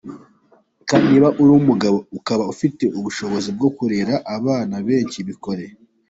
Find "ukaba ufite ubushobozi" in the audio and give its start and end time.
2.17-3.49